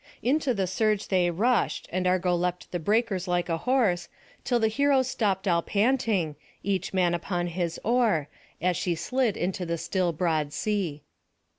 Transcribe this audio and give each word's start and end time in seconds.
Into 0.23 0.55
the 0.55 0.65
surge 0.65 1.09
they 1.09 1.29
rushed, 1.29 1.87
and 1.91 2.07
Argo 2.07 2.33
leapt 2.35 2.71
the 2.71 2.79
breakers 2.79 3.27
like 3.27 3.49
a 3.49 3.57
horse, 3.69 4.09
till 4.43 4.59
the 4.59 4.67
heroes 4.67 5.07
stopped 5.07 5.47
all 5.47 5.61
panting, 5.61 6.35
each 6.63 6.91
man 6.91 7.13
upon 7.13 7.45
his 7.45 7.79
oar, 7.83 8.27
as 8.59 8.75
she 8.75 8.95
slid 8.95 9.37
into 9.37 9.63
the 9.63 9.77
still 9.77 10.11
broad 10.11 10.53
sea. 10.53 11.03